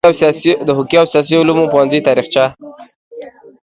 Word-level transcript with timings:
د 0.67 0.69
حقوقو 0.77 0.97
او 1.01 1.07
سیاسي 1.11 1.35
علومو 1.41 1.71
پوهنځي 1.71 1.99
تاریخچه 2.07 2.43